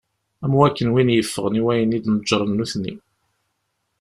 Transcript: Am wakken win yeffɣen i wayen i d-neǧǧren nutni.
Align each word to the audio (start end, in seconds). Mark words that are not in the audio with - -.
Am 0.43 0.53
wakken 0.57 0.91
win 0.93 1.13
yeffɣen 1.15 1.59
i 1.59 1.61
wayen 1.65 1.95
i 1.97 1.99
d-neǧǧren 2.03 2.51
nutni. 2.57 2.93